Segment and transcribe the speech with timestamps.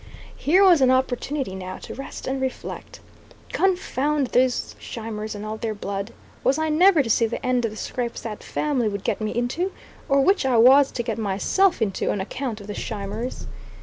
[0.35, 3.01] Here was an opportunity now to rest and reflect.
[3.53, 6.11] Confound those Scheimers and all their blood!
[6.43, 9.29] Was I never to see the end of the scrapes that family would get me
[9.29, 9.71] into,
[10.09, 13.45] or which I was to get myself into, on account of the Scheimers?